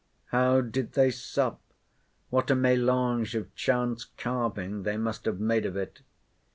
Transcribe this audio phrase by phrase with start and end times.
[0.29, 1.61] How did they sup?
[2.31, 5.99] what a melange of chance carving they must have made of it!